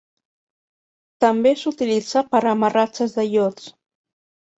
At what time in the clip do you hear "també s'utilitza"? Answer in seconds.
1.25-2.23